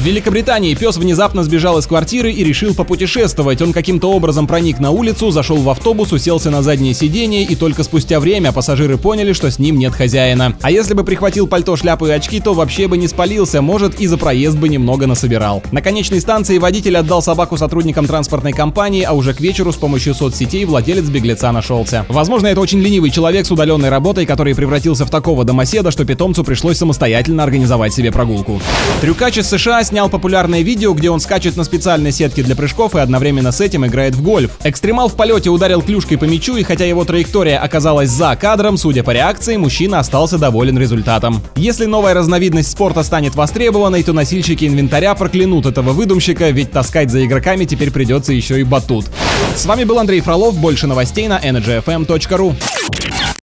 [0.00, 3.60] В Великобритании пес внезапно сбежал из квартиры и решил попутешествовать.
[3.60, 7.82] Он каким-то образом проник на улицу, зашел в автобус, уселся на заднее сиденье и только
[7.82, 10.54] спустя время пассажиры поняли, что с ним нет хозяина.
[10.62, 14.06] А если бы прихватил пальто, шляпу и очки, то вообще бы не спалился, может и
[14.06, 15.62] за проезд бы немного насобирал.
[15.70, 20.14] На конечной станции водитель отдал собаку сотрудникам транспортной компании, а уже к вечеру с помощью
[20.14, 22.06] соцсетей владелец беглеца нашелся.
[22.08, 26.42] Возможно, это очень ленивый человек с удаленной работой, который превратился в такого домоседа, что питомцу
[26.42, 28.62] пришлось самостоятельно организовать себе прогулку.
[29.02, 32.98] Трюкач из США снял популярное видео, где он скачет на специальной сетке для прыжков и
[32.98, 34.58] одновременно с этим играет в гольф.
[34.64, 39.02] Экстремал в полете ударил клюшкой по мячу, и хотя его траектория оказалась за кадром, судя
[39.02, 41.42] по реакции, мужчина остался доволен результатом.
[41.56, 47.24] Если новая разновидность спорта станет востребованной, то носильщики инвентаря проклянут этого выдумщика, ведь таскать за
[47.24, 49.06] игроками теперь придется еще и батут.
[49.56, 52.54] С вами был Андрей Фролов, больше новостей на energyfm.ru.